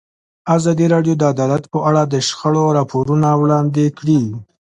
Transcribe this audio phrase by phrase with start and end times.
[0.55, 4.21] ازادي راډیو د عدالت په اړه د شخړو راپورونه وړاندې کړي.